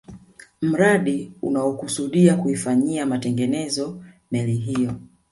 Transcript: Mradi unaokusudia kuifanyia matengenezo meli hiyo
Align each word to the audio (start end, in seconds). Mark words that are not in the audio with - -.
Mradi 0.61 1.31
unaokusudia 1.41 2.35
kuifanyia 2.37 3.05
matengenezo 3.05 4.03
meli 4.31 4.55
hiyo 4.55 4.95